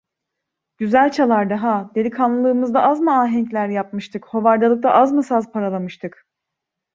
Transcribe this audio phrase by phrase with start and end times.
[0.77, 6.25] Güzel çalardı ha, delikanlılığımızda az mı ahenkler yapmıştık, hovardalıkta az mı saz paralamıştık!